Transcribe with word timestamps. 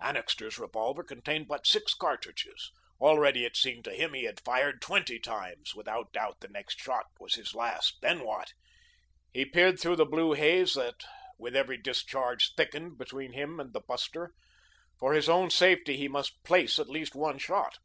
Annixter's 0.00 0.58
revolver 0.58 1.04
contained 1.04 1.46
but 1.46 1.66
six 1.66 1.92
cartridges. 1.92 2.70
Already 3.02 3.44
it 3.44 3.54
seemed 3.54 3.84
to 3.84 3.92
him 3.92 4.14
as 4.14 4.14
if 4.14 4.14
he 4.20 4.24
had 4.24 4.40
fired 4.40 4.80
twenty 4.80 5.18
times. 5.20 5.74
Without 5.74 6.10
doubt 6.10 6.40
the 6.40 6.48
next 6.48 6.80
shot 6.80 7.04
was 7.20 7.34
his 7.34 7.54
last. 7.54 7.98
Then 8.00 8.24
what? 8.24 8.54
He 9.34 9.44
peered 9.44 9.78
through 9.78 9.96
the 9.96 10.06
blue 10.06 10.32
haze 10.32 10.72
that 10.72 11.04
with 11.38 11.54
every 11.54 11.76
discharge 11.76 12.54
thickened 12.54 12.96
between 12.96 13.34
him 13.34 13.60
and 13.60 13.74
the 13.74 13.80
buster. 13.86 14.32
For 14.98 15.12
his 15.12 15.28
own 15.28 15.50
safety 15.50 15.98
he 15.98 16.08
must 16.08 16.42
"place" 16.44 16.78
at 16.78 16.88
least 16.88 17.14
one 17.14 17.36
shot. 17.36 17.76